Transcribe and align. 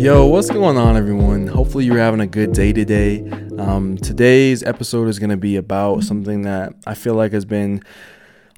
Yo, 0.00 0.24
what's 0.24 0.48
going 0.48 0.78
on, 0.78 0.96
everyone? 0.96 1.46
Hopefully, 1.46 1.84
you're 1.84 1.98
having 1.98 2.20
a 2.20 2.26
good 2.26 2.54
day 2.54 2.72
today. 2.72 3.20
Um, 3.58 3.98
today's 3.98 4.62
episode 4.62 5.08
is 5.08 5.18
going 5.18 5.28
to 5.28 5.36
be 5.36 5.56
about 5.56 6.04
something 6.04 6.40
that 6.42 6.72
I 6.86 6.94
feel 6.94 7.12
like 7.12 7.32
has 7.32 7.44
been 7.44 7.82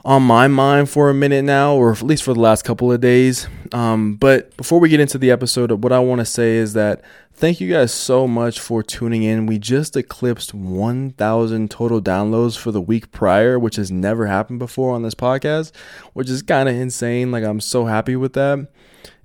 on 0.05 0.23
my 0.23 0.47
mind 0.47 0.89
for 0.89 1.11
a 1.11 1.15
minute 1.15 1.43
now, 1.43 1.75
or 1.75 1.91
at 1.91 2.01
least 2.01 2.23
for 2.23 2.33
the 2.33 2.39
last 2.39 2.63
couple 2.63 2.93
of 2.93 3.01
days. 3.01 3.49
Um, 3.73 4.15
but 4.15 4.57
before 4.57 4.79
we 4.79 4.89
get 4.89 5.01
into 5.01 5.19
the 5.19 5.33
episode, 5.33 5.73
what 5.83 5.93
I 5.93 5.99
want 5.99 6.21
to 6.21 6.25
say 6.25 6.59
is 6.59 6.75
that 6.75 7.03
thank 7.33 7.61
you 7.61 7.69
guys 7.69 7.93
so 7.93 8.29
much 8.29 8.61
for 8.61 8.81
tuning 8.81 9.25
in. 9.25 9.47
We 9.47 9.59
just 9.59 9.97
eclipsed 9.97 10.55
1,000 10.55 11.71
total 11.73 12.01
downloads 12.01 12.57
for 12.57 12.71
the 12.71 12.81
week 12.81 13.11
prior, 13.11 13.59
which 13.59 13.75
has 13.75 13.91
never 13.91 14.29
happened 14.29 14.61
before 14.61 14.95
on 14.95 15.03
this 15.03 15.17
podcast, 15.17 15.73
which 16.13 16.31
is 16.31 16.41
kind 16.41 16.69
of 16.69 16.77
insane. 16.77 17.33
Like, 17.33 17.43
I'm 17.43 17.59
so 17.59 17.87
happy 17.87 18.15
with 18.15 18.35
that. 18.35 18.69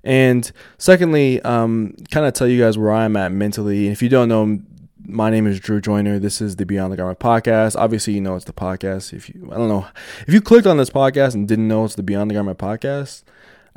And 0.08 0.50
secondly, 0.78 1.38
um, 1.42 1.94
kind 2.10 2.24
of 2.24 2.32
tell 2.32 2.46
you 2.46 2.58
guys 2.58 2.78
where 2.78 2.92
I'm 2.92 3.14
at 3.14 3.30
mentally. 3.30 3.88
If 3.88 4.00
you 4.00 4.08
don't 4.08 4.30
know, 4.30 4.58
my 5.04 5.28
name 5.28 5.46
is 5.46 5.60
Drew 5.60 5.82
Joyner. 5.82 6.18
This 6.18 6.40
is 6.40 6.56
the 6.56 6.64
Beyond 6.64 6.94
the 6.94 6.96
Garment 6.96 7.18
podcast. 7.18 7.76
Obviously, 7.76 8.14
you 8.14 8.22
know 8.22 8.34
it's 8.34 8.46
the 8.46 8.54
podcast. 8.54 9.12
If 9.12 9.28
you, 9.28 9.50
I 9.52 9.58
don't 9.58 9.68
know, 9.68 9.86
if 10.26 10.32
you 10.32 10.40
clicked 10.40 10.66
on 10.66 10.78
this 10.78 10.88
podcast 10.88 11.34
and 11.34 11.46
didn't 11.46 11.68
know 11.68 11.84
it's 11.84 11.94
the 11.94 12.02
Beyond 12.02 12.30
the 12.30 12.36
Garment 12.36 12.58
podcast, 12.58 13.22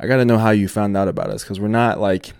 I 0.00 0.06
got 0.06 0.16
to 0.16 0.24
know 0.24 0.38
how 0.38 0.48
you 0.48 0.68
found 0.68 0.96
out 0.96 1.06
about 1.06 1.28
us 1.28 1.42
because 1.42 1.60
we're 1.60 1.68
not 1.68 2.00
like 2.00 2.32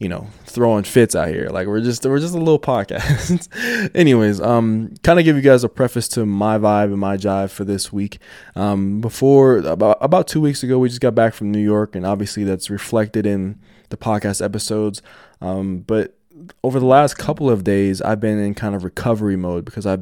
you 0.00 0.08
know, 0.08 0.26
throwing 0.46 0.82
fits 0.82 1.14
out 1.14 1.28
here. 1.28 1.48
Like 1.50 1.66
we're 1.68 1.82
just 1.82 2.04
we're 2.06 2.18
just 2.18 2.34
a 2.34 2.38
little 2.38 2.58
podcast. 2.58 3.48
Anyways, 3.94 4.40
um, 4.40 4.94
kind 5.02 5.18
of 5.18 5.26
give 5.26 5.36
you 5.36 5.42
guys 5.42 5.62
a 5.62 5.68
preface 5.68 6.08
to 6.08 6.24
my 6.24 6.58
vibe 6.58 6.86
and 6.86 6.98
my 6.98 7.18
jive 7.18 7.50
for 7.50 7.64
this 7.64 7.92
week. 7.92 8.18
Um, 8.56 9.02
before 9.02 9.58
about 9.58 9.98
about 10.00 10.26
two 10.26 10.40
weeks 10.40 10.62
ago, 10.62 10.78
we 10.78 10.88
just 10.88 11.02
got 11.02 11.14
back 11.14 11.34
from 11.34 11.52
New 11.52 11.60
York, 11.60 11.94
and 11.94 12.06
obviously 12.06 12.44
that's 12.44 12.70
reflected 12.70 13.26
in 13.26 13.60
the 13.90 13.98
podcast 13.98 14.42
episodes. 14.42 15.02
Um, 15.42 15.80
but 15.80 16.16
over 16.64 16.80
the 16.80 16.86
last 16.86 17.18
couple 17.18 17.50
of 17.50 17.62
days, 17.62 18.00
I've 18.00 18.20
been 18.20 18.38
in 18.38 18.54
kind 18.54 18.74
of 18.74 18.84
recovery 18.84 19.36
mode 19.36 19.66
because 19.66 19.86
I 19.86 19.98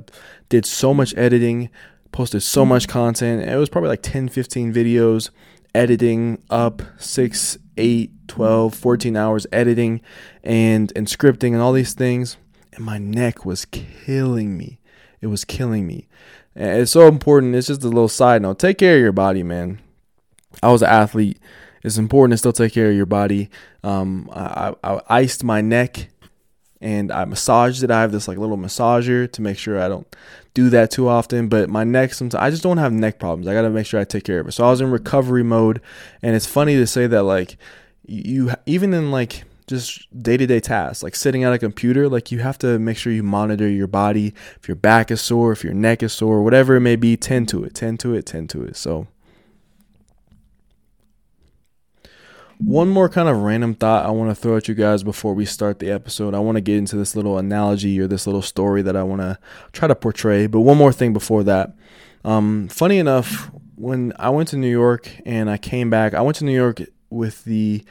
did 0.49 0.65
so 0.65 0.95
much 0.95 1.13
editing, 1.17 1.71
posted 2.13 2.45
so 2.45 2.65
much 2.65 2.87
content. 2.87 3.43
It 3.43 3.57
was 3.57 3.69
probably 3.69 3.89
like 3.89 4.03
10, 4.03 4.29
15 4.29 4.73
videos, 4.73 5.31
editing 5.75 6.43
up 6.51 6.83
six, 6.99 7.59
8, 7.77 8.29
12, 8.29 8.75
14 8.75 9.17
hours 9.17 9.47
editing 9.53 10.01
and 10.43 10.93
and 10.97 11.07
scripting 11.07 11.53
and 11.53 11.61
all 11.61 11.73
these 11.73 11.95
things 11.95 12.37
and 12.79 12.85
my 12.85 12.97
neck 12.97 13.45
was 13.45 13.65
killing 13.67 14.57
me. 14.57 14.79
It 15.21 15.27
was 15.27 15.45
killing 15.45 15.87
me. 15.87 16.07
And 16.55 16.81
it's 16.81 16.93
so 16.93 17.09
important. 17.09 17.55
It's 17.55 17.67
just 17.67 17.83
a 17.83 17.89
little 17.89 18.09
side 18.09 18.43
note. 18.43 18.59
Take 18.59 18.79
care 18.79 18.97
of 18.97 19.03
your 19.03 19.13
body, 19.13 19.43
man. 19.43 19.81
I 20.63 20.71
was 20.71 20.83
an 20.83 20.89
athlete. 20.89 21.39
It's 21.83 21.99
important 21.99 22.33
to 22.33 22.39
still 22.39 22.53
take 22.53 22.73
care 22.73 22.91
of 22.91 22.97
your 22.97 23.07
body. 23.07 23.51
Um, 23.83 24.31
I, 24.33 24.75
I, 24.83 24.95
I 24.95 25.01
iced 25.09 25.45
my 25.45 25.61
neck 25.61 26.09
and 26.81 27.11
I 27.11 27.25
massaged 27.25 27.83
it. 27.83 27.91
I 27.91 28.01
have 28.01 28.13
this 28.13 28.29
like 28.29 28.39
little 28.39 28.57
massager 28.57 29.31
to 29.31 29.43
make 29.43 29.59
sure 29.59 29.81
I 29.81 29.89
don't 29.89 30.07
do 30.55 30.71
that 30.71 30.91
too 30.91 31.09
often. 31.09 31.49
But 31.49 31.69
my 31.69 31.85
neck, 31.85 32.15
sometimes 32.15 32.41
I 32.41 32.51
just 32.51 32.63
don't 32.63 32.79
have 32.79 32.93
neck 32.93 33.19
problems. 33.19 33.47
I 33.49 33.55
got 33.55 33.63
to 33.63 33.71
make 33.71 33.87
sure 33.87 34.01
I 34.01 34.05
take 34.05 34.25
care 34.25 34.41
of 34.41 34.49
it. 34.49 34.53
So 34.53 34.65
I 34.65 34.71
was 34.71 34.81
in 34.81 34.91
recovery 34.91 35.43
mode, 35.43 35.81
and 36.23 36.37
it's 36.37 36.47
funny 36.47 36.77
to 36.77 36.87
say 36.87 37.07
that 37.07 37.23
like 37.25 37.57
you 38.07 38.53
even 38.67 38.95
in 38.95 39.11
like 39.11 39.45
just 39.67 40.09
day-to-day 40.23 40.61
tasks 40.61 41.03
like 41.03 41.15
sitting 41.15 41.45
at 41.45 41.53
a 41.53 41.59
computer 41.59 42.09
like 42.09 42.33
you 42.33 42.39
have 42.39 42.57
to 42.57 42.79
make 42.79 42.97
sure 42.97 43.13
you 43.13 43.23
monitor 43.23 43.69
your 43.69 43.87
body 43.87 44.33
if 44.57 44.67
your 44.67 44.75
back 44.75 45.11
is 45.11 45.21
sore 45.21 45.53
if 45.53 45.63
your 45.63 45.75
neck 45.75 46.03
is 46.03 46.11
sore 46.11 46.43
whatever 46.43 46.77
it 46.77 46.81
may 46.81 46.97
be 46.97 47.19
tend 47.19 47.47
to 47.47 47.63
it 47.65 47.75
tend 47.75 48.01
to 48.01 48.15
it 48.15 48.25
tend 48.25 48.49
to 48.49 48.63
it 48.63 48.75
so 48.75 49.07
one 52.59 52.89
more 52.89 53.09
kind 53.09 53.29
of 53.29 53.39
random 53.39 53.75
thought 53.75 54.05
I 54.05 54.11
want 54.11 54.31
to 54.31 54.35
throw 54.35 54.57
at 54.57 54.69
you 54.69 54.75
guys 54.75 55.03
before 55.03 55.33
we 55.33 55.45
start 55.45 55.79
the 55.79 55.91
episode. 55.91 56.35
I 56.35 56.41
want 56.41 56.57
to 56.57 56.61
get 56.61 56.77
into 56.77 56.97
this 56.97 57.15
little 57.15 57.39
analogy 57.39 57.99
or 58.01 58.07
this 58.07 58.27
little 58.27 58.43
story 58.43 58.83
that 58.83 58.97
I 58.97 59.05
want 59.05 59.21
to 59.23 59.39
try 59.73 59.89
to 59.89 59.95
portray. 59.95 60.47
But 60.47 60.61
one 60.61 60.77
more 60.77 60.93
thing 60.93 61.13
before 61.13 61.45
that. 61.45 61.75
Um, 62.25 62.69
funny 62.69 62.99
enough, 62.99 63.51
when 63.77 64.13
I 64.19 64.31
went 64.31 64.49
to 64.49 64.57
New 64.57 64.71
York 64.71 65.11
and 65.25 65.49
I 65.49 65.57
came 65.57 65.89
back, 65.89 66.15
I 66.15 66.21
went 66.21 66.37
to 66.39 66.45
New 66.45 66.55
York 66.55 66.81
with 67.11 67.45
the 67.45 67.85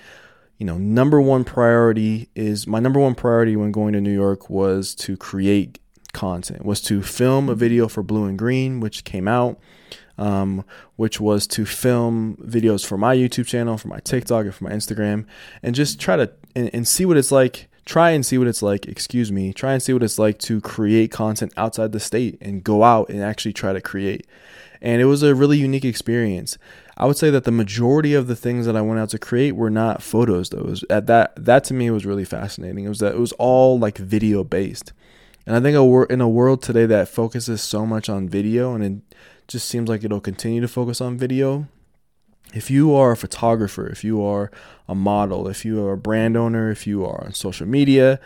you 0.58 0.66
know 0.66 0.78
number 0.78 1.22
one 1.22 1.44
priority 1.44 2.30
is 2.36 2.68
my 2.68 2.80
number 2.80 3.00
one 3.00 3.16
priority 3.16 3.56
when 3.56 3.72
going 3.72 3.94
to 3.94 4.02
New 4.02 4.14
York 4.14 4.50
was 4.50 4.94
to 4.96 5.16
create 5.18 5.80
content 6.14 6.66
was 6.66 6.82
to 6.82 7.04
film 7.04 7.50
a 7.50 7.56
video 7.56 7.88
for 7.88 8.02
Blue 8.02 8.26
and 8.26 8.38
Green 8.38 8.80
which 8.80 9.04
came 9.04 9.28
out 9.28 9.60
um, 10.18 10.64
which 10.96 11.20
was 11.20 11.48
to 11.48 11.66
film 11.66 12.38
videos 12.42 12.86
for 12.86 12.98
my 12.98 13.16
YouTube 13.16 13.48
channel 13.48 13.78
for 13.78 13.88
my 13.88 14.00
TikTok 14.00 14.46
and 14.46 14.56
for 14.56 14.64
my 14.64 14.72
Instagram 14.72 15.26
and 15.62 15.76
just 15.76 16.00
try 16.00 16.16
to 16.16 16.32
and, 16.56 16.70
and 16.74 16.88
see 16.88 17.06
what 17.06 17.18
it's 17.18 17.32
like 17.32 17.70
try 17.86 18.12
and 18.12 18.26
see 18.26 18.38
what 18.38 18.48
it's 18.48 18.62
like 18.62 18.86
excuse 18.88 19.32
me 19.32 19.54
try 19.54 19.74
and 19.74 19.82
see 19.82 19.94
what 19.94 20.04
it's 20.04 20.20
like 20.20 20.38
to 20.40 20.60
create 20.62 21.12
content 21.12 21.54
outside 21.56 21.92
the 21.92 22.00
state 22.00 22.38
and 22.42 22.64
go 22.64 22.84
out 22.84 23.10
and 23.10 23.22
actually 23.22 23.54
try 23.54 23.74
to 23.74 23.82
create 23.82 24.26
and 24.82 25.02
it 25.02 25.06
was 25.06 25.24
a 25.24 25.34
really 25.34 25.58
unique 25.58 25.86
experience 25.86 26.58
I 26.98 27.06
would 27.06 27.18
say 27.18 27.30
that 27.30 27.44
the 27.44 27.52
majority 27.52 28.16
of 28.16 28.28
the 28.28 28.36
things 28.36 28.66
that 28.66 28.76
I 28.76 28.82
went 28.82 29.00
out 29.00 29.10
to 29.10 29.20
create 29.20 29.52
were 29.52 29.70
not 29.70 30.02
photos 30.02 30.50
though. 30.50 30.64
Was, 30.64 30.84
at 30.90 31.06
that 31.06 31.34
that 31.36 31.64
to 31.66 31.74
me 31.76 31.92
was 31.92 32.08
really 32.08 32.26
fascinating. 32.26 32.86
It 32.86 32.90
was 32.90 33.00
that 33.00 33.14
it 33.14 33.20
was 33.20 33.34
all 33.34 33.78
like 33.78 34.00
video 34.00 34.44
based. 34.44 34.94
And 35.48 35.56
I 35.56 35.62
think 35.62 36.10
in 36.12 36.20
a 36.20 36.28
world 36.28 36.62
today 36.62 36.86
that 36.88 37.08
focuses 37.08 37.62
so 37.62 37.86
much 37.86 38.10
on 38.10 38.28
video 38.28 38.76
and 38.76 38.84
it 38.84 39.18
just 39.48 39.70
seems 39.70 39.88
like 39.88 40.04
it'll 40.04 40.20
continue 40.20 40.60
to 40.60 40.68
focus 40.68 41.00
on 41.00 41.18
video, 41.18 41.70
if 42.54 42.70
you 42.70 42.94
are 42.94 43.14
a 43.14 43.18
photographer, 43.18 43.88
if 43.88 44.04
you 44.04 44.22
are 44.22 44.52
a 44.90 44.94
model, 44.94 45.48
if 45.48 45.64
you 45.64 45.86
are 45.86 45.94
a 45.94 45.98
brand 45.98 46.36
owner, 46.36 46.70
if 46.70 46.86
you 46.86 47.06
are 47.06 47.24
on 47.24 47.32
social 47.32 47.66
media, 47.66 48.20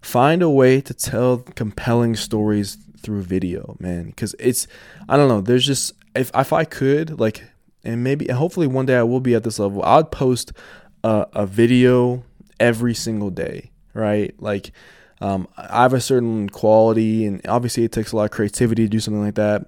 find 0.00 0.42
a 0.42 0.50
way 0.50 0.80
to 0.80 0.92
tell 0.92 1.38
compelling 1.38 2.16
stories 2.16 2.76
through 2.98 3.22
video, 3.22 3.76
man. 3.78 4.06
Because 4.06 4.34
it's, 4.40 4.66
I 5.08 5.16
don't 5.16 5.28
know, 5.28 5.40
there's 5.40 5.64
just, 5.64 5.92
if, 6.16 6.32
if 6.34 6.52
I 6.52 6.64
could, 6.64 7.20
like, 7.20 7.44
and 7.84 8.02
maybe 8.02 8.26
hopefully 8.26 8.66
one 8.66 8.86
day 8.86 8.96
I 8.96 9.04
will 9.04 9.20
be 9.20 9.36
at 9.36 9.44
this 9.44 9.60
level. 9.60 9.84
I'd 9.84 10.10
post 10.10 10.50
a, 11.04 11.28
a 11.34 11.46
video 11.46 12.24
every 12.58 12.94
single 12.94 13.30
day, 13.30 13.70
right? 13.92 14.34
Like 14.40 14.72
um, 15.24 15.48
I 15.56 15.82
have 15.82 15.94
a 15.94 16.02
certain 16.02 16.50
quality, 16.50 17.24
and 17.24 17.40
obviously 17.48 17.82
it 17.82 17.92
takes 17.92 18.12
a 18.12 18.16
lot 18.16 18.24
of 18.24 18.30
creativity 18.30 18.82
to 18.82 18.88
do 18.90 19.00
something 19.00 19.22
like 19.22 19.36
that. 19.36 19.66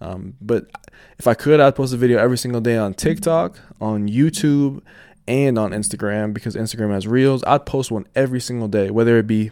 Um, 0.00 0.34
but 0.40 0.70
if 1.18 1.26
I 1.26 1.34
could, 1.34 1.58
I'd 1.58 1.74
post 1.74 1.92
a 1.92 1.96
video 1.96 2.20
every 2.20 2.38
single 2.38 2.60
day 2.60 2.76
on 2.76 2.94
TikTok, 2.94 3.58
on 3.80 4.08
YouTube, 4.08 4.80
and 5.26 5.58
on 5.58 5.72
Instagram 5.72 6.32
because 6.32 6.54
Instagram 6.54 6.92
has 6.92 7.08
reels. 7.08 7.42
I'd 7.48 7.66
post 7.66 7.90
one 7.90 8.06
every 8.14 8.40
single 8.40 8.68
day, 8.68 8.90
whether 8.90 9.18
it 9.18 9.26
be 9.26 9.50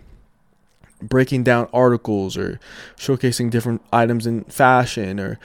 breaking 1.03 1.43
down 1.43 1.69
articles 1.73 2.37
or 2.37 2.61
showcasing 2.97 3.51
different 3.51 3.83
items 3.93 4.29
in 4.29 4.45
fashion 4.45 5.19
or 5.19 5.41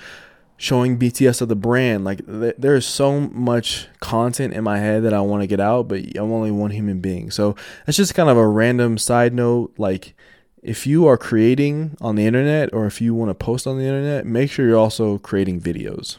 showing 0.57 0.97
BTS 0.97 1.41
of 1.41 1.49
the 1.49 1.55
brand. 1.55 2.05
Like 2.05 2.25
th- 2.25 2.55
there 2.57 2.75
is 2.75 2.85
so 2.85 3.19
much 3.19 3.88
content 3.99 4.53
in 4.53 4.63
my 4.63 4.79
head 4.79 5.03
that 5.03 5.13
I 5.13 5.21
want 5.21 5.43
to 5.43 5.47
get 5.47 5.59
out, 5.59 5.88
but 5.88 6.01
I'm 6.16 6.31
only 6.31 6.51
one 6.51 6.71
human 6.71 6.99
being. 6.99 7.31
So 7.31 7.55
that's 7.85 7.97
just 7.97 8.16
kind 8.16 8.29
of 8.29 8.38
a 8.38 8.47
random 8.47 8.97
side 8.97 9.33
note. 9.33 9.73
Like 9.77 10.16
if 10.61 10.88
you 10.88 11.07
are 11.07 11.17
creating 11.17 11.97
on 12.01 12.16
the 12.16 12.25
internet 12.25 12.73
or 12.73 12.85
if 12.85 13.01
you 13.01 13.13
want 13.13 13.29
to 13.29 13.35
post 13.35 13.67
on 13.67 13.77
the 13.77 13.83
internet, 13.83 14.25
make 14.25 14.49
sure 14.49 14.67
you're 14.67 14.77
also 14.77 15.17
creating 15.17 15.61
videos. 15.61 16.17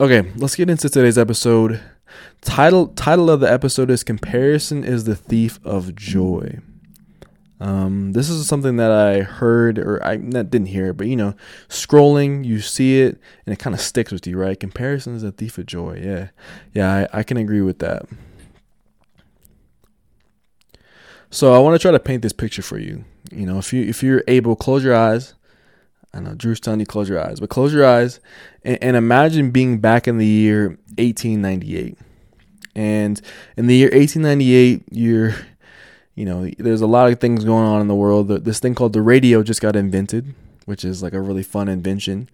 Okay, 0.00 0.30
let's 0.36 0.56
get 0.56 0.70
into 0.70 0.88
today's 0.88 1.18
episode. 1.18 1.80
Title 2.40 2.88
title 2.88 3.30
of 3.30 3.40
the 3.40 3.50
episode 3.50 3.90
is 3.90 4.02
Comparison 4.02 4.84
is 4.84 5.04
the 5.04 5.14
Thief 5.14 5.60
of 5.64 5.94
Joy. 5.94 6.58
Um, 7.62 8.10
this 8.12 8.28
is 8.28 8.48
something 8.48 8.74
that 8.78 8.90
I 8.90 9.20
heard, 9.20 9.78
or 9.78 10.04
I 10.04 10.16
didn't 10.16 10.66
hear 10.66 10.92
but 10.92 11.06
you 11.06 11.14
know, 11.14 11.34
scrolling, 11.68 12.44
you 12.44 12.60
see 12.60 13.02
it, 13.02 13.20
and 13.46 13.52
it 13.52 13.60
kind 13.60 13.72
of 13.72 13.80
sticks 13.80 14.10
with 14.10 14.26
you, 14.26 14.36
right? 14.36 14.58
Comparison 14.58 15.14
is 15.14 15.22
a 15.22 15.30
thief 15.30 15.58
of 15.58 15.66
joy. 15.66 16.00
Yeah, 16.02 16.30
yeah, 16.74 17.06
I, 17.12 17.20
I 17.20 17.22
can 17.22 17.36
agree 17.36 17.60
with 17.60 17.78
that. 17.78 18.06
So 21.30 21.54
I 21.54 21.60
want 21.60 21.76
to 21.76 21.78
try 21.78 21.92
to 21.92 22.00
paint 22.00 22.22
this 22.22 22.32
picture 22.32 22.62
for 22.62 22.78
you. 22.78 23.04
You 23.30 23.46
know, 23.46 23.58
if 23.58 23.72
you 23.72 23.84
if 23.84 24.02
you're 24.02 24.24
able, 24.26 24.56
close 24.56 24.82
your 24.82 24.96
eyes. 24.96 25.34
I 26.12 26.18
know 26.18 26.34
Drew's 26.34 26.58
telling 26.58 26.80
you 26.80 26.86
close 26.86 27.08
your 27.08 27.24
eyes, 27.24 27.38
but 27.38 27.48
close 27.48 27.72
your 27.72 27.86
eyes 27.86 28.18
and, 28.64 28.76
and 28.82 28.96
imagine 28.96 29.52
being 29.52 29.78
back 29.78 30.08
in 30.08 30.18
the 30.18 30.26
year 30.26 30.70
1898. 30.98 31.96
And 32.74 33.20
in 33.56 33.68
the 33.68 33.76
year 33.76 33.90
1898, 33.90 34.82
you're 34.90 35.36
you 36.14 36.24
know, 36.24 36.50
there's 36.58 36.80
a 36.80 36.86
lot 36.86 37.10
of 37.10 37.20
things 37.20 37.44
going 37.44 37.66
on 37.66 37.80
in 37.80 37.88
the 37.88 37.94
world. 37.94 38.28
This 38.28 38.60
thing 38.60 38.74
called 38.74 38.92
the 38.92 39.02
radio 39.02 39.42
just 39.42 39.62
got 39.62 39.76
invented, 39.76 40.34
which 40.66 40.84
is 40.84 41.02
like 41.02 41.14
a 41.14 41.20
really 41.20 41.42
fun 41.42 41.68
invention. 41.68 42.28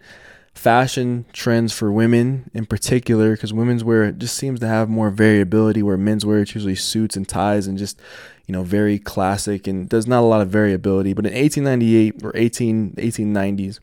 Fashion 0.54 1.24
trends 1.32 1.72
for 1.72 1.92
women 1.92 2.50
in 2.52 2.66
particular, 2.66 3.32
because 3.32 3.52
women's 3.52 3.84
wear 3.84 4.10
just 4.10 4.36
seems 4.36 4.58
to 4.60 4.66
have 4.66 4.88
more 4.88 5.10
variability, 5.10 5.82
where 5.84 5.96
men's 5.96 6.26
wear 6.26 6.40
it's 6.40 6.54
usually 6.54 6.74
suits 6.74 7.16
and 7.16 7.28
ties 7.28 7.68
and 7.68 7.78
just, 7.78 8.00
you 8.46 8.52
know, 8.52 8.64
very 8.64 8.98
classic 8.98 9.68
and 9.68 9.90
there's 9.90 10.08
not 10.08 10.20
a 10.20 10.26
lot 10.26 10.40
of 10.40 10.48
variability. 10.48 11.12
But 11.12 11.26
in 11.26 11.32
1898 11.32 12.24
or 12.24 12.32
18, 12.34 12.94
1890s, 12.96 13.78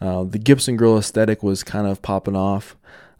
uh, 0.00 0.22
the 0.24 0.38
Gibson 0.38 0.76
girl 0.76 0.96
aesthetic 0.96 1.42
was 1.42 1.64
kind 1.64 1.88
of 1.88 2.02
popping 2.02 2.36
off. 2.36 2.76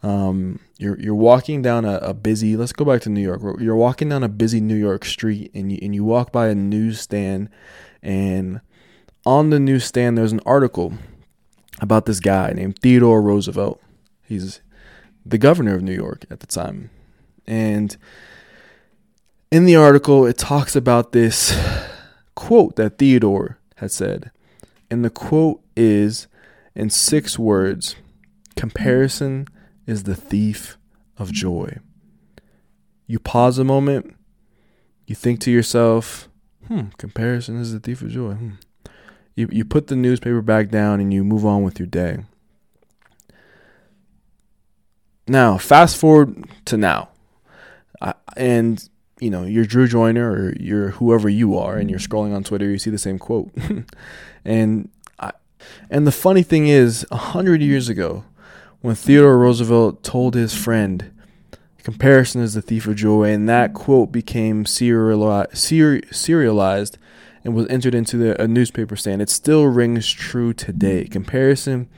Um, 0.06 0.60
you're 0.78 0.96
you're 1.00 1.16
walking 1.16 1.62
down 1.62 1.84
a, 1.84 1.96
a, 1.96 2.14
busy. 2.14 2.56
Let's 2.56 2.72
go 2.72 2.84
back 2.84 3.00
to 3.02 3.10
New 3.10 3.20
York. 3.20 3.42
You're 3.58 3.74
walking 3.74 4.08
down 4.10 4.22
a 4.22 4.28
busy 4.28 4.60
New 4.60 4.76
York 4.76 5.04
street, 5.04 5.50
and 5.52 5.72
you 5.72 5.80
and 5.82 5.96
you 5.96 6.04
walk 6.04 6.30
by 6.30 6.46
a 6.46 6.54
newsstand, 6.54 7.48
and 8.04 8.60
on 9.24 9.50
the 9.50 9.58
newsstand 9.58 10.16
there's 10.16 10.30
an 10.30 10.42
article 10.46 10.92
about 11.80 12.06
this 12.06 12.20
guy 12.20 12.52
named 12.52 12.78
Theodore 12.78 13.20
Roosevelt. 13.20 13.82
He's 14.22 14.60
the 15.24 15.38
governor 15.38 15.74
of 15.74 15.82
New 15.82 15.94
York 15.94 16.24
at 16.30 16.38
the 16.38 16.46
time, 16.46 16.90
and 17.44 17.96
in 19.50 19.64
the 19.64 19.74
article 19.74 20.24
it 20.24 20.38
talks 20.38 20.76
about 20.76 21.10
this 21.10 21.52
quote 22.36 22.76
that 22.76 22.98
Theodore 22.98 23.58
had 23.78 23.90
said, 23.90 24.30
and 24.88 25.04
the 25.04 25.10
quote 25.10 25.62
is 25.76 26.28
in 26.76 26.90
six 26.90 27.40
words: 27.40 27.96
"Comparison." 28.54 29.48
Is 29.86 30.02
the 30.02 30.14
thief 30.14 30.76
of 31.16 31.32
joy. 31.32 31.78
You 33.06 33.18
pause 33.18 33.58
a 33.58 33.64
moment, 33.64 34.16
you 35.06 35.14
think 35.14 35.40
to 35.40 35.50
yourself, 35.50 36.28
hmm, 36.66 36.88
comparison 36.98 37.60
is 37.60 37.72
the 37.72 37.80
thief 37.80 38.02
of 38.02 38.10
joy. 38.10 38.34
Hmm. 38.34 38.50
You, 39.36 39.48
you 39.52 39.64
put 39.64 39.86
the 39.86 39.96
newspaper 39.96 40.40
back 40.42 40.70
down 40.70 40.98
and 40.98 41.12
you 41.12 41.22
move 41.22 41.44
on 41.44 41.62
with 41.62 41.78
your 41.78 41.86
day. 41.86 42.24
Now, 45.28 45.58
fast 45.58 45.96
forward 45.96 46.44
to 46.66 46.76
now. 46.76 47.10
I, 48.00 48.14
and, 48.36 48.88
you 49.20 49.30
know, 49.30 49.44
you're 49.44 49.64
Drew 49.64 49.86
Joyner 49.86 50.30
or 50.30 50.54
you're 50.58 50.90
whoever 50.90 51.28
you 51.28 51.58
are, 51.58 51.76
and 51.76 51.90
you're 51.90 51.98
scrolling 51.98 52.34
on 52.34 52.44
Twitter, 52.44 52.70
you 52.70 52.78
see 52.78 52.90
the 52.90 52.98
same 52.98 53.18
quote. 53.18 53.50
and 54.44 54.88
I, 55.18 55.32
and 55.90 56.06
the 56.06 56.12
funny 56.12 56.42
thing 56.42 56.68
is, 56.68 57.04
a 57.10 57.16
hundred 57.16 57.60
years 57.60 57.88
ago, 57.88 58.24
when 58.80 58.94
Theodore 58.94 59.38
Roosevelt 59.38 60.02
told 60.02 60.34
his 60.34 60.54
friend, 60.54 61.10
Comparison 61.82 62.40
is 62.42 62.54
the 62.54 62.62
thief 62.62 62.86
of 62.86 62.96
joy, 62.96 63.30
and 63.30 63.48
that 63.48 63.72
quote 63.72 64.10
became 64.10 64.66
serialized 64.66 65.48
and 67.44 67.54
was 67.54 67.68
entered 67.68 67.94
into 67.94 68.16
the, 68.16 68.42
a 68.42 68.48
newspaper 68.48 68.96
stand. 68.96 69.22
It 69.22 69.30
still 69.30 69.66
rings 69.66 70.10
true 70.10 70.52
today. 70.52 71.04
Comparison 71.04 71.88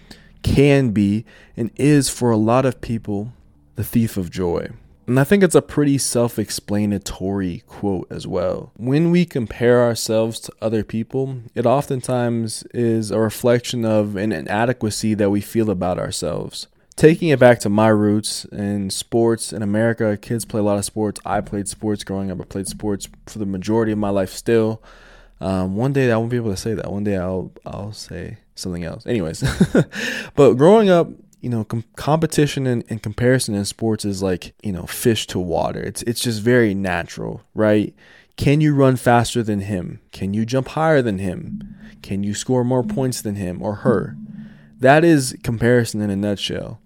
can 0.42 0.90
be 0.90 1.25
and 1.56 1.70
is 1.76 2.10
for 2.10 2.30
a 2.30 2.36
lot 2.36 2.66
of 2.66 2.82
people 2.82 3.32
the 3.76 3.84
thief 3.84 4.19
of 4.19 4.31
joy. 4.31 4.69
And 5.08 5.19
I 5.19 5.25
think 5.25 5.43
it's 5.43 5.55
a 5.55 5.62
pretty 5.62 5.96
self 5.96 6.38
explanatory 6.38 7.62
quote 7.66 8.06
as 8.10 8.26
well. 8.26 8.72
When 8.76 9.10
we 9.10 9.25
compare 9.25 9.82
ourselves 9.82 10.38
to 10.40 10.52
other 10.60 10.84
people, 10.84 11.40
it 11.55 11.64
oftentimes 11.64 12.62
is 12.75 13.10
a 13.10 13.19
reflection 13.19 13.87
of 13.87 14.16
an 14.16 14.32
inadequacy 14.32 15.14
that 15.14 15.31
we 15.31 15.40
feel 15.40 15.70
about 15.70 15.99
ourselves. 15.99 16.66
Taking 16.94 17.31
it 17.31 17.38
back 17.38 17.58
to 17.60 17.70
my 17.70 17.88
roots 17.88 18.44
in 18.46 18.90
sports 18.90 19.50
in 19.50 19.62
America, 19.62 20.19
kids 20.19 20.44
play 20.44 20.60
a 20.60 20.64
lot 20.64 20.76
of 20.76 20.84
sports. 20.84 21.22
I 21.25 21.40
played 21.40 21.69
sports 21.69 22.05
growing 22.05 22.31
up. 22.31 22.38
I 22.43 22.44
played 22.44 22.66
sports 22.66 23.08
for 23.28 23.38
the 23.38 23.46
majority 23.46 23.93
of 23.93 23.99
my 23.99 24.10
life 24.10 24.31
still. 24.31 24.82
Um, 25.40 25.75
one 25.75 25.94
day 25.94 26.12
I 26.12 26.19
won't 26.19 26.31
be 26.31 26.37
able 26.37 26.50
to 26.50 26.56
say 26.56 26.75
that. 26.75 26.93
One 26.93 27.05
day 27.05 27.16
I'll 27.16 27.50
I'll 27.64 27.93
say 27.94 28.37
something 28.56 28.84
else. 28.84 29.06
Anyways, 29.06 29.43
but 30.34 30.55
growing 30.55 30.90
up, 30.90 31.08
you 31.40 31.49
know, 31.49 31.64
com- 31.64 31.85
competition 31.96 32.67
and, 32.67 32.85
and 32.88 33.02
comparison 33.02 33.55
in 33.55 33.64
sports 33.64 34.05
is 34.05 34.23
like, 34.23 34.55
you 34.62 34.73
know, 34.73 34.87
fish 34.87 35.26
to 35.29 35.38
water. 35.38 35.81
It's 35.81 36.02
it's 36.02 36.20
just 36.20 36.43
very 36.43 36.75
natural, 36.75 37.43
right? 37.55 37.94
Can 38.37 38.61
you 38.61 38.75
run 38.75 38.96
faster 38.96 39.43
than 39.43 39.61
him? 39.61 40.00
Can 40.12 40.32
you 40.32 40.46
jump 40.46 40.69
higher 40.69 41.02
than 41.02 41.19
him? 41.19 41.75
Can 42.02 42.23
you 42.23 42.35
score 42.35 42.64
more 42.64 42.85
points 42.85 43.20
than 43.20 43.35
him 43.35 43.61
or 43.62 43.76
her? 43.76 44.17
That 44.79 45.05
is 45.05 45.37
comparison 45.43 46.00
in 46.00 46.11
a 46.11 46.17
nutshell. 46.17 46.81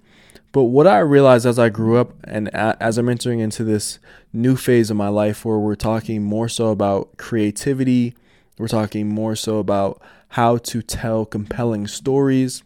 But 0.52 0.64
what 0.64 0.86
I 0.86 0.98
realized 0.98 1.46
as 1.46 1.58
I 1.58 1.70
grew 1.70 1.96
up 1.96 2.14
and 2.24 2.54
as 2.54 2.98
I'm 2.98 3.08
entering 3.08 3.40
into 3.40 3.64
this 3.64 3.98
new 4.32 4.56
phase 4.56 4.90
of 4.90 4.96
my 4.96 5.08
life 5.08 5.44
where 5.44 5.58
we're 5.58 5.74
talking 5.74 6.22
more 6.22 6.48
so 6.48 6.68
about 6.68 7.16
creativity, 7.16 8.14
we're 8.58 8.68
talking 8.68 9.08
more 9.08 9.34
so 9.34 9.58
about 9.58 10.00
how 10.28 10.58
to 10.58 10.82
tell 10.82 11.24
compelling 11.24 11.86
stories, 11.86 12.62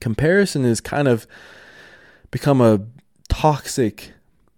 comparison 0.00 0.64
has 0.64 0.80
kind 0.80 1.08
of 1.08 1.26
become 2.30 2.60
a 2.60 2.80
toxic 3.28 4.12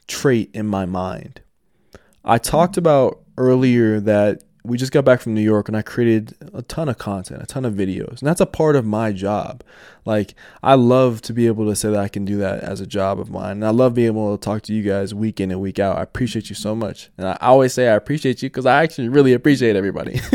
trait 0.06 0.50
in 0.54 0.66
my 0.66 0.86
mind. 0.86 1.40
I 2.24 2.38
talked 2.38 2.76
about 2.76 3.20
earlier 3.36 4.00
that 4.00 4.42
we 4.64 4.76
just 4.78 4.92
got 4.92 5.04
back 5.04 5.20
from 5.20 5.34
New 5.34 5.42
York 5.42 5.68
and 5.68 5.76
I 5.76 5.82
created 5.82 6.36
a 6.54 6.62
ton 6.62 6.88
of 6.88 6.96
content, 6.96 7.42
a 7.42 7.46
ton 7.46 7.64
of 7.64 7.74
videos. 7.74 8.20
And 8.20 8.28
that's 8.28 8.40
a 8.40 8.46
part 8.46 8.76
of 8.76 8.84
my 8.84 9.12
job. 9.12 9.64
Like, 10.04 10.34
I 10.62 10.74
love 10.74 11.20
to 11.22 11.32
be 11.32 11.48
able 11.48 11.66
to 11.66 11.74
say 11.74 11.90
that 11.90 11.98
I 11.98 12.08
can 12.08 12.24
do 12.24 12.36
that 12.38 12.60
as 12.60 12.80
a 12.80 12.86
job 12.86 13.18
of 13.18 13.28
mine. 13.28 13.52
And 13.52 13.64
I 13.64 13.70
love 13.70 13.94
being 13.94 14.06
able 14.06 14.36
to 14.36 14.40
talk 14.42 14.62
to 14.62 14.72
you 14.72 14.82
guys 14.82 15.14
week 15.14 15.40
in 15.40 15.50
and 15.50 15.60
week 15.60 15.80
out. 15.80 15.98
I 15.98 16.02
appreciate 16.02 16.48
you 16.48 16.54
so 16.54 16.76
much. 16.76 17.10
And 17.18 17.26
I 17.26 17.36
always 17.40 17.72
say 17.72 17.88
I 17.88 17.94
appreciate 17.94 18.40
you 18.42 18.50
because 18.50 18.66
I 18.66 18.82
actually 18.84 19.08
really 19.08 19.32
appreciate 19.32 19.74
everybody. 19.74 20.20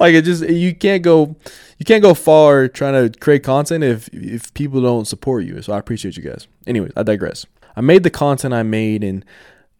like, 0.00 0.14
it 0.14 0.24
just, 0.24 0.48
you 0.48 0.74
can't 0.74 1.04
go, 1.04 1.36
you 1.78 1.84
can't 1.84 2.02
go 2.02 2.14
far 2.14 2.66
trying 2.66 3.12
to 3.12 3.18
create 3.18 3.44
content 3.44 3.84
if, 3.84 4.08
if 4.12 4.52
people 4.54 4.82
don't 4.82 5.06
support 5.06 5.44
you. 5.44 5.62
So 5.62 5.72
I 5.72 5.78
appreciate 5.78 6.16
you 6.16 6.22
guys. 6.24 6.48
Anyways, 6.66 6.92
I 6.96 7.04
digress. 7.04 7.46
I 7.76 7.80
made 7.80 8.02
the 8.02 8.10
content 8.10 8.54
I 8.54 8.64
made 8.64 9.04
and 9.04 9.24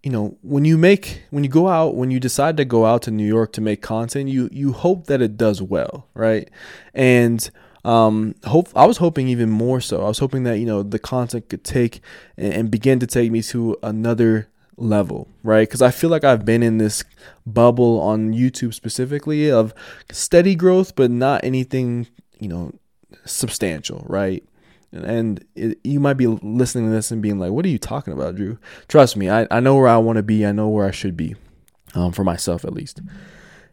you 0.02 0.10
know 0.10 0.36
when 0.42 0.64
you 0.64 0.76
make 0.76 1.22
when 1.30 1.44
you 1.44 1.50
go 1.50 1.68
out 1.68 1.94
when 1.94 2.10
you 2.10 2.18
decide 2.18 2.56
to 2.56 2.64
go 2.64 2.84
out 2.86 3.02
to 3.02 3.10
New 3.10 3.26
York 3.26 3.52
to 3.52 3.60
make 3.60 3.82
content 3.82 4.28
you 4.28 4.48
you 4.52 4.72
hope 4.72 5.06
that 5.06 5.22
it 5.22 5.36
does 5.36 5.62
well 5.62 6.08
right? 6.14 6.48
And 6.94 7.48
um 7.84 8.34
hope 8.44 8.68
I 8.74 8.86
was 8.86 8.98
hoping 8.98 9.28
even 9.28 9.50
more 9.50 9.80
so. 9.80 10.02
I 10.02 10.08
was 10.08 10.18
hoping 10.18 10.42
that 10.44 10.58
you 10.58 10.66
know 10.66 10.82
the 10.82 10.98
content 10.98 11.48
could 11.48 11.64
take 11.64 12.00
and, 12.36 12.52
and 12.52 12.70
begin 12.70 12.98
to 13.00 13.06
take 13.06 13.30
me 13.30 13.42
to 13.42 13.76
another 13.82 14.48
level 14.76 15.28
right? 15.42 15.68
Because 15.68 15.82
I 15.82 15.90
feel 15.90 16.10
like 16.10 16.24
I've 16.24 16.44
been 16.44 16.62
in 16.62 16.78
this 16.78 17.04
bubble 17.46 18.00
on 18.00 18.32
YouTube 18.32 18.74
specifically 18.74 19.50
of 19.50 19.72
steady 20.10 20.56
growth 20.56 20.96
but 20.96 21.10
not 21.10 21.44
anything 21.44 22.08
you 22.40 22.48
know 22.48 22.72
substantial 23.24 24.04
right 24.08 24.42
and 24.92 25.44
it, 25.54 25.78
you 25.84 26.00
might 26.00 26.14
be 26.14 26.26
listening 26.26 26.86
to 26.86 26.90
this 26.90 27.10
and 27.10 27.22
being 27.22 27.38
like, 27.38 27.50
what 27.50 27.64
are 27.64 27.70
you 27.70 27.78
talking 27.78 28.12
about, 28.12 28.36
Drew? 28.36 28.58
Trust 28.88 29.16
me, 29.16 29.30
I, 29.30 29.46
I 29.50 29.60
know 29.60 29.74
where 29.74 29.88
I 29.88 29.96
want 29.96 30.16
to 30.16 30.22
be. 30.22 30.44
I 30.46 30.52
know 30.52 30.68
where 30.68 30.86
I 30.86 30.90
should 30.90 31.16
be, 31.16 31.34
um, 31.94 32.12
for 32.12 32.24
myself 32.24 32.64
at 32.64 32.72
least. 32.72 33.00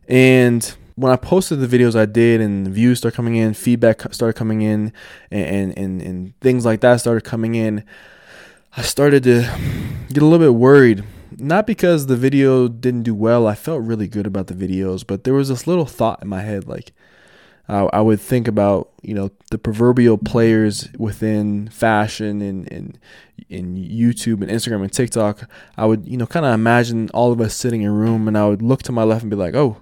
And 0.07 0.74
when 0.95 1.12
I 1.12 1.16
posted 1.16 1.60
the 1.60 1.68
videos 1.68 1.95
I 1.95 2.06
did 2.06 2.42
and 2.42 2.68
views 2.68 2.98
started 2.98 3.16
coming 3.16 3.36
in, 3.36 3.54
feedback 3.54 4.13
started 4.13 4.33
coming 4.33 4.62
in, 4.62 4.92
and, 5.31 5.77
and, 5.77 6.01
and 6.01 6.39
things 6.42 6.66
like 6.66 6.81
that 6.81 6.98
started 6.98 7.24
coming 7.24 7.56
in, 7.56 7.83
I 8.76 8.81
started 8.81 9.23
to 9.23 9.42
get 10.09 10.23
a 10.23 10.26
little 10.26 10.40
bit 10.40 10.56
worried. 10.56 11.04
Not 11.38 11.68
because 11.68 12.07
the 12.07 12.18
video 12.18 12.68
didn't 12.68 13.04
do 13.04 13.16
well, 13.16 13.47
I 13.47 13.56
felt 13.56 13.83
really 13.83 14.07
good 14.07 14.28
about 14.28 14.47
the 14.47 14.54
videos, 14.54 15.06
but 15.06 15.23
there 15.23 15.33
was 15.33 15.47
this 15.47 15.68
little 15.68 15.85
thought 15.85 16.21
in 16.21 16.28
my 16.28 16.42
head 16.42 16.68
like, 16.68 16.92
uh, 17.69 17.88
I 17.94 18.02
would 18.02 18.19
think 18.19 18.47
about 18.47 18.90
you 19.04 19.14
know 19.14 19.30
the 19.52 19.59
proverbial 19.59 20.18
players 20.18 20.90
within 20.97 21.69
fashion 21.69 22.42
and 22.42 22.69
and 22.71 22.99
in 23.47 23.76
YouTube 23.76 24.42
and 24.42 24.49
Instagram 24.49 24.81
and 24.81 24.92
TikTok. 24.92 25.47
I 25.78 25.85
would 25.85 26.07
you 26.07 26.18
know 26.18 26.26
kind 26.26 26.47
of 26.47 26.54
imagine 26.54 27.09
all 27.14 27.31
of 27.31 27.40
us 27.40 27.54
sitting 27.54 27.83
in 27.83 27.90
a 27.90 27.94
room, 27.94 28.28
and 28.28 28.35
I 28.35 28.47
would 28.47 28.64
look 28.64 28.81
to 28.83 28.92
my 28.92 29.04
left 29.04 29.21
and 29.21 29.30
be 29.30 29.38
like, 29.38 29.54
oh, 29.54 29.78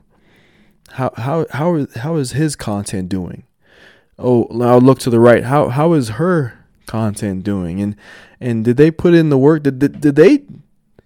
how 0.91 1.13
how 1.15 1.45
how 1.51 1.75
is, 1.75 1.95
how 1.95 2.17
is 2.17 2.33
his 2.33 2.57
content 2.57 3.07
doing? 3.07 3.43
Oh, 4.19 4.43
I 4.61 4.75
would 4.75 4.83
look 4.83 4.99
to 4.99 5.09
the 5.09 5.21
right. 5.21 5.45
How 5.45 5.69
how 5.69 5.93
is 5.93 6.09
her 6.09 6.65
content 6.87 7.43
doing? 7.43 7.79
And 7.81 7.95
and 8.41 8.65
did 8.65 8.75
they 8.75 8.91
put 8.91 9.13
in 9.13 9.29
the 9.29 9.37
work? 9.37 9.63
Did 9.63 9.79
did, 9.79 10.01
did 10.01 10.17
they 10.17 10.43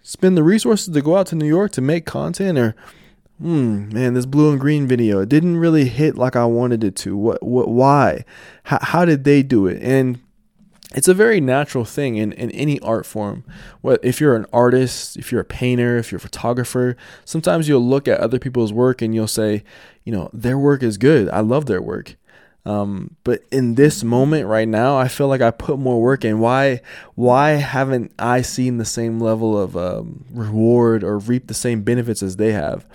spend 0.01 0.35
the 0.35 0.43
resources 0.43 0.91
to 0.91 1.01
go 1.03 1.15
out 1.15 1.27
to 1.27 1.35
New 1.35 1.47
York 1.47 1.73
to 1.73 1.81
make 1.81 2.07
content 2.07 2.57
or 2.57 2.75
hmm, 3.41 3.91
man, 3.91 4.13
this 4.13 4.25
blue 4.25 4.51
and 4.51 4.59
green 4.59 4.87
video, 4.87 5.19
it 5.19 5.29
didn't 5.29 5.57
really 5.57 5.85
hit 5.85 6.15
like 6.15 6.35
I 6.35 6.45
wanted 6.45 6.83
it 6.83 6.95
to. 6.97 7.17
What, 7.17 7.41
what, 7.41 7.69
why? 7.69 8.23
How, 8.63 8.79
how 8.81 9.05
did 9.05 9.23
they 9.23 9.41
do 9.41 9.65
it? 9.67 9.81
And 9.81 10.19
it's 10.93 11.07
a 11.07 11.13
very 11.13 11.41
natural 11.41 11.85
thing 11.85 12.17
in, 12.17 12.33
in 12.33 12.51
any 12.51 12.79
art 12.81 13.05
form. 13.05 13.43
What 13.81 13.99
if 14.03 14.21
you're 14.21 14.35
an 14.35 14.45
artist, 14.53 15.17
if 15.17 15.31
you're 15.31 15.41
a 15.41 15.45
painter, 15.45 15.97
if 15.97 16.11
you're 16.11 16.17
a 16.17 16.21
photographer, 16.21 16.95
sometimes 17.25 17.67
you'll 17.67 17.85
look 17.85 18.07
at 18.07 18.19
other 18.19 18.39
people's 18.39 18.73
work 18.73 19.01
and 19.01 19.15
you'll 19.15 19.27
say, 19.27 19.63
you 20.03 20.11
know, 20.11 20.29
their 20.33 20.57
work 20.57 20.83
is 20.83 20.97
good. 20.97 21.29
I 21.29 21.39
love 21.39 21.65
their 21.65 21.81
work. 21.81 22.17
Um, 22.63 23.15
but 23.23 23.43
in 23.51 23.73
this 23.73 24.03
moment 24.03 24.45
right 24.45 24.67
now, 24.67 24.97
I 24.97 25.07
feel 25.07 25.27
like 25.27 25.41
I 25.41 25.49
put 25.49 25.79
more 25.79 25.99
work 25.99 26.23
in. 26.23 26.39
Why, 26.39 26.81
why 27.15 27.51
haven't 27.51 28.11
I 28.19 28.43
seen 28.43 28.77
the 28.77 28.85
same 28.85 29.19
level 29.19 29.59
of 29.59 29.75
um, 29.75 30.25
reward 30.31 31.03
or 31.03 31.17
reap 31.17 31.47
the 31.47 31.55
same 31.55 31.81
benefits 31.81 32.21
as 32.21 32.35
they 32.35 32.51
have? 32.51 32.85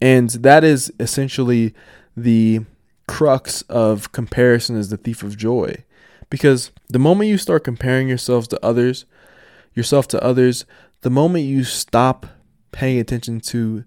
And 0.00 0.30
that 0.30 0.64
is 0.64 0.92
essentially 1.00 1.74
the 2.16 2.60
crux 3.06 3.62
of 3.62 4.12
comparison 4.12 4.76
is 4.76 4.90
the 4.90 4.96
thief 4.96 5.22
of 5.22 5.36
joy. 5.36 5.84
Because 6.30 6.70
the 6.88 6.98
moment 6.98 7.30
you 7.30 7.38
start 7.38 7.64
comparing 7.64 8.08
yourselves 8.08 8.48
to 8.48 8.64
others, 8.64 9.06
yourself 9.74 10.06
to 10.08 10.22
others, 10.22 10.64
the 11.00 11.10
moment 11.10 11.44
you 11.44 11.64
stop 11.64 12.26
paying 12.70 12.98
attention 12.98 13.40
to 13.40 13.84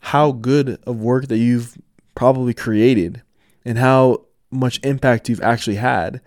how 0.00 0.32
good 0.32 0.78
of 0.86 1.00
work 1.00 1.28
that 1.28 1.38
you've 1.38 1.78
probably 2.14 2.54
created 2.54 3.22
and 3.64 3.78
how 3.78 4.24
much 4.50 4.80
impact 4.82 5.28
you've 5.28 5.42
actually 5.42 5.76
had. 5.76 6.20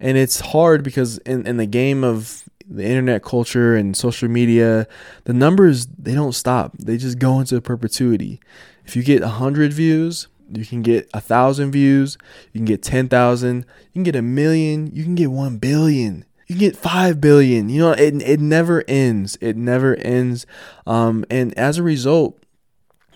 And 0.00 0.16
it's 0.16 0.40
hard 0.40 0.82
because 0.82 1.18
in, 1.18 1.46
in 1.46 1.56
the 1.58 1.66
game 1.66 2.02
of 2.02 2.48
the 2.68 2.84
internet 2.84 3.22
culture 3.22 3.74
and 3.76 3.96
social 3.96 4.28
media, 4.28 4.86
the 5.24 5.32
numbers 5.32 5.86
they 5.86 6.14
don't 6.14 6.34
stop. 6.34 6.76
They 6.78 6.96
just 6.96 7.18
go 7.18 7.40
into 7.40 7.60
perpetuity. 7.60 8.40
If 8.84 8.96
you 8.96 9.02
get 9.02 9.22
100 9.22 9.72
views, 9.72 10.28
you 10.52 10.64
can 10.64 10.82
get 10.82 11.08
a 11.12 11.20
thousand 11.20 11.72
views, 11.72 12.16
you 12.52 12.58
can 12.58 12.64
get 12.64 12.82
10,000, 12.82 13.58
you 13.58 13.64
can 13.92 14.02
get 14.02 14.16
a 14.16 14.22
million, 14.22 14.86
you 14.94 15.04
can 15.04 15.14
get 15.14 15.30
1 15.30 15.58
billion. 15.58 16.24
You 16.46 16.54
can 16.54 16.60
get 16.60 16.76
5 16.76 17.20
billion. 17.20 17.68
You 17.68 17.80
know 17.80 17.92
it, 17.92 18.22
it 18.22 18.40
never 18.40 18.82
ends. 18.88 19.36
It 19.40 19.56
never 19.56 19.96
ends. 19.96 20.46
Um, 20.86 21.26
and 21.28 21.56
as 21.58 21.76
a 21.76 21.82
result 21.82 22.38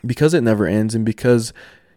because 0.05 0.35
it 0.35 0.43
never 0.43 0.67
ends 0.67 0.95
and 0.95 1.05
because 1.05 1.53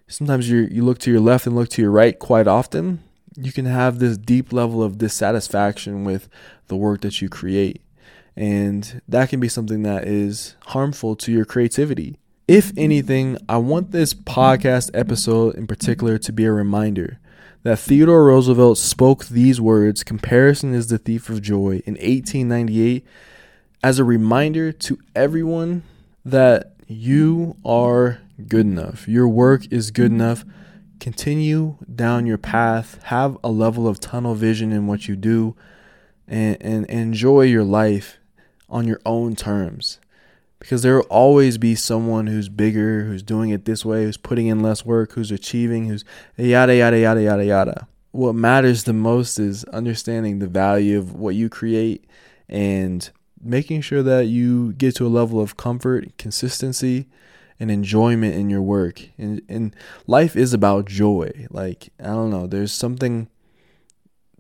sometimes 0.07 0.49
you 0.49 0.67
you 0.71 0.83
look 0.83 0.99
to 0.99 1.11
your 1.11 1.19
left 1.19 1.45
and 1.45 1.55
look 1.55 1.69
to 1.69 1.81
your 1.81 1.91
right 1.91 2.19
quite 2.19 2.47
often 2.47 3.03
you 3.35 3.51
can 3.51 3.65
have 3.65 3.99
this 3.99 4.17
deep 4.17 4.53
level 4.53 4.81
of 4.81 4.97
dissatisfaction 4.97 6.03
with 6.03 6.29
the 6.67 6.75
work 6.75 7.01
that 7.01 7.21
you 7.21 7.29
create 7.29 7.81
and 8.37 9.01
that 9.07 9.29
can 9.29 9.39
be 9.39 9.47
something 9.47 9.83
that 9.83 10.07
is 10.07 10.55
harmful 10.67 11.15
to 11.15 11.31
your 11.31 11.45
creativity 11.45 12.17
if 12.47 12.71
anything, 12.77 13.39
I 13.49 13.57
want 13.57 13.89
this 13.91 14.13
podcast 14.13 14.91
episode 14.93 15.55
in 15.55 15.65
particular 15.65 16.19
to 16.19 16.31
be 16.31 16.45
a 16.45 16.51
reminder 16.51 17.17
that 17.63 17.79
Theodore 17.79 18.25
Roosevelt 18.25 18.77
spoke 18.77 19.25
these 19.25 19.59
words 19.59 20.03
comparison 20.03 20.75
is 20.75 20.85
the 20.85 20.99
thief 20.99 21.27
of 21.27 21.41
joy 21.41 21.81
in 21.87 21.95
1898 21.95 23.03
as 23.83 23.97
a 23.97 24.03
reminder 24.03 24.71
to 24.71 24.99
everyone 25.15 25.81
that 26.23 26.75
you 26.87 27.55
are 27.65 28.19
good 28.47 28.67
enough. 28.67 29.07
Your 29.07 29.27
work 29.27 29.65
is 29.71 29.89
good 29.89 30.11
enough. 30.11 30.45
Continue 30.99 31.77
down 31.93 32.25
your 32.25 32.37
path, 32.37 33.01
have 33.03 33.37
a 33.43 33.49
level 33.49 33.87
of 33.87 33.99
tunnel 33.99 34.35
vision 34.35 34.71
in 34.71 34.87
what 34.87 35.07
you 35.07 35.15
do, 35.15 35.55
and, 36.27 36.57
and 36.61 36.85
enjoy 36.87 37.41
your 37.41 37.63
life 37.63 38.17
on 38.69 38.87
your 38.87 38.99
own 39.05 39.35
terms 39.35 39.99
because 40.65 40.81
there 40.81 40.95
will 40.95 41.03
always 41.03 41.59
be 41.59 41.75
someone 41.75 42.25
who's 42.25 42.49
bigger, 42.49 43.03
who's 43.03 43.21
doing 43.21 43.51
it 43.51 43.65
this 43.65 43.85
way, 43.85 44.03
who's 44.03 44.17
putting 44.17 44.47
in 44.47 44.61
less 44.61 44.83
work, 44.83 45.11
who's 45.11 45.29
achieving, 45.29 45.85
who's 45.85 46.03
yada, 46.37 46.75
yada, 46.75 46.97
yada, 46.97 47.21
yada, 47.21 47.45
yada. 47.45 47.87
What 48.11 48.33
matters 48.33 48.85
the 48.85 48.93
most 48.93 49.37
is 49.37 49.63
understanding 49.65 50.39
the 50.39 50.47
value 50.47 50.97
of 50.97 51.13
what 51.13 51.35
you 51.35 51.49
create 51.49 52.05
and 52.49 53.07
making 53.39 53.81
sure 53.81 54.01
that 54.01 54.25
you 54.25 54.73
get 54.73 54.95
to 54.95 55.05
a 55.05 55.09
level 55.09 55.39
of 55.39 55.55
comfort, 55.55 56.17
consistency, 56.17 57.05
and 57.59 57.71
enjoyment 57.71 58.35
in 58.35 58.49
your 58.49 58.61
work. 58.61 59.09
And, 59.17 59.41
and 59.47 59.75
life 60.07 60.35
is 60.35 60.53
about 60.53 60.85
joy. 60.85 61.47
Like, 61.49 61.89
I 61.99 62.07
don't 62.07 62.29
know, 62.29 62.47
there's 62.47 62.71
something 62.71 63.29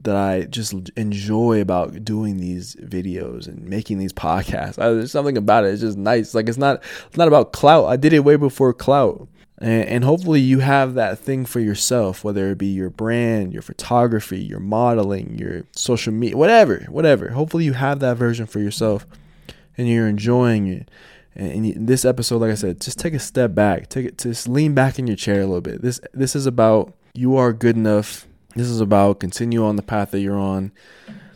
that 0.05 0.15
I 0.15 0.43
just 0.43 0.73
enjoy 0.95 1.59
about 1.61 2.05
doing 2.05 2.37
these 2.37 2.75
videos 2.75 3.47
and 3.47 3.67
making 3.67 3.97
these 3.97 4.13
podcasts. 4.13 4.79
I, 4.79 4.89
there's 4.93 5.11
something 5.11 5.37
about 5.37 5.65
it. 5.65 5.69
It's 5.69 5.81
just 5.81 5.97
nice. 5.97 6.33
Like 6.33 6.47
it's 6.47 6.57
not 6.57 6.81
it's 7.07 7.17
not 7.17 7.27
about 7.27 7.53
clout. 7.53 7.85
I 7.85 7.97
did 7.97 8.13
it 8.13 8.23
way 8.23 8.35
before 8.37 8.73
clout. 8.73 9.27
And, 9.57 9.85
and 9.85 10.03
hopefully 10.03 10.41
you 10.41 10.59
have 10.59 10.93
that 10.93 11.17
thing 11.17 11.45
for 11.45 11.59
yourself, 11.59 12.23
whether 12.23 12.51
it 12.51 12.57
be 12.57 12.67
your 12.67 12.89
brand, 12.89 13.51
your 13.51 13.61
photography, 13.61 14.39
your 14.39 14.59
modeling, 14.59 15.37
your 15.37 15.63
social 15.71 16.13
media, 16.13 16.37
whatever, 16.37 16.85
whatever. 16.89 17.29
Hopefully 17.29 17.65
you 17.65 17.73
have 17.73 17.99
that 17.99 18.17
version 18.17 18.45
for 18.45 18.59
yourself 18.59 19.05
and 19.77 19.89
you're 19.89 20.07
enjoying 20.07 20.67
it. 20.67 20.89
And 21.35 21.65
in 21.65 21.85
this 21.85 22.05
episode, 22.05 22.39
like 22.39 22.51
I 22.51 22.55
said, 22.55 22.79
just 22.79 22.97
take 22.97 23.13
a 23.13 23.19
step 23.19 23.53
back, 23.53 23.89
take 23.89 24.05
it, 24.05 24.17
just 24.17 24.47
lean 24.47 24.73
back 24.73 24.97
in 24.97 25.07
your 25.07 25.17
chair 25.17 25.41
a 25.41 25.45
little 25.45 25.61
bit. 25.61 25.81
This 25.81 25.99
this 26.13 26.35
is 26.35 26.45
about 26.45 26.93
you 27.13 27.35
are 27.35 27.51
good 27.53 27.75
enough 27.75 28.27
this 28.55 28.69
is 28.69 28.79
about 28.79 29.19
continue 29.19 29.65
on 29.65 29.75
the 29.75 29.81
path 29.81 30.11
that 30.11 30.21
you're 30.21 30.39
on. 30.39 30.71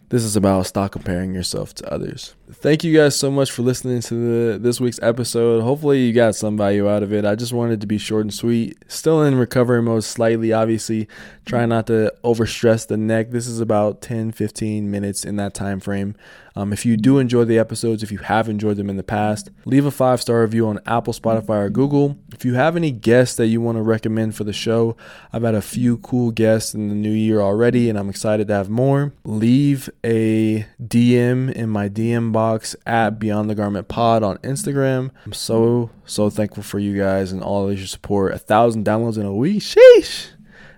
This 0.10 0.24
is 0.24 0.36
about 0.36 0.66
stop 0.66 0.92
comparing 0.92 1.36
yourself 1.36 1.76
to 1.76 1.94
others. 1.94 2.34
Thank 2.52 2.84
you 2.84 2.98
guys 2.98 3.16
so 3.16 3.30
much 3.30 3.52
for 3.52 3.62
listening 3.62 4.02
to 4.02 4.16
the, 4.54 4.58
this 4.58 4.82
week's 4.82 5.00
episode. 5.04 5.62
Hopefully, 5.62 6.04
you 6.04 6.14
got 6.14 6.34
some 6.34 6.58
value 6.58 6.90
out 6.90 7.04
of 7.04 7.14
it. 7.14 7.26
I 7.26 7.36
just 7.36 7.54
wanted 7.54 7.80
to 7.82 7.88
be 7.88 8.00
short 8.00 8.24
and 8.24 8.34
sweet. 8.34 8.76
Still 8.88 9.22
in 9.22 9.36
recovery 9.36 9.84
mode 9.84 10.04
slightly, 10.04 10.52
obviously. 10.52 11.08
Try 11.46 11.68
not 11.68 11.86
to 11.88 12.12
overstress 12.24 12.88
the 12.88 12.98
neck. 12.98 13.30
This 13.30 13.46
is 13.46 13.60
about 13.60 14.02
10, 14.02 14.32
15 14.32 14.90
minutes 14.90 15.24
in 15.24 15.36
that 15.36 15.54
time 15.54 15.80
frame. 15.80 16.16
Um, 16.56 16.74
if 16.74 16.88
you 16.88 16.98
do 16.98 17.20
enjoy 17.20 17.46
the 17.46 17.60
episodes, 17.60 18.02
if 18.02 18.12
you 18.12 18.18
have 18.18 18.50
enjoyed 18.50 18.78
them 18.78 18.90
in 18.90 18.98
the 18.98 19.04
past, 19.04 19.52
leave 19.66 19.86
a 19.86 19.92
five 19.92 20.22
star 20.22 20.42
review 20.42 20.68
on 20.68 20.80
Apple, 20.88 21.14
Spotify, 21.14 21.66
or 21.66 21.70
Google. 21.70 22.18
If 22.40 22.46
you 22.46 22.54
have 22.54 22.78
any 22.78 22.92
guests 22.92 23.36
that 23.36 23.48
you 23.48 23.60
want 23.60 23.80
to 23.80 23.82
recommend 23.82 24.34
for 24.34 24.46
the 24.46 24.54
show, 24.54 24.96
I've 25.34 25.44
had 25.44 25.56
a 25.56 25.62
few 25.62 25.98
cool 25.98 26.32
guests 26.32 26.74
in 26.74 26.88
the 26.88 26.96
new 26.96 27.12
year 27.12 27.42
already, 27.42 27.90
and 27.90 28.00
I'm 28.00 28.08
excited 28.10 28.48
to 28.48 28.54
have 28.54 28.70
more. 28.70 29.12
Leave 29.26 29.90
a 30.06 30.66
DM 30.82 31.52
in 31.52 31.68
my 31.68 31.90
DM 31.90 32.32
box 32.32 32.78
at 32.86 33.20
Beyond 33.20 33.50
the 33.50 33.56
Garment 33.56 33.90
Pod 33.90 34.24
on 34.24 34.38
Instagram. 34.38 35.12
I'm 35.26 35.34
so, 35.34 35.90
so 36.06 36.30
thankful 36.30 36.64
for 36.64 36.80
you 36.80 36.98
guys 36.98 37.34
and 37.34 37.44
all 37.44 37.68
of 37.68 37.78
your 37.78 37.88
support. 37.88 38.34
A 38.34 38.40
thousand 38.40 38.86
downloads 38.86 39.18
in 39.18 39.26
a 39.26 39.36
week. 39.36 39.62
Sheesh. 39.62 40.30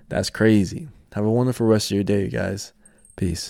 That's 0.09 0.31
crazy. 0.31 0.87
Have 1.13 1.25
a 1.25 1.29
wonderful 1.29 1.67
rest 1.67 1.91
of 1.91 1.95
your 1.95 2.03
day, 2.03 2.27
guys. 2.27 2.73
Peace. 3.15 3.49